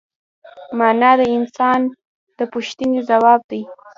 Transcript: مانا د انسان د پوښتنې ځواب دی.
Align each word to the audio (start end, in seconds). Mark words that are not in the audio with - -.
مانا 0.77 1.11
د 1.19 1.21
انسان 1.37 1.81
د 2.37 2.39
پوښتنې 2.53 2.99
ځواب 3.09 3.41
دی. 3.51 3.61